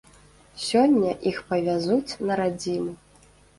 Сёння 0.67 1.11
іх 1.33 1.37
павязуць 1.53 2.17
на 2.31 2.41
радзіму. 2.43 2.99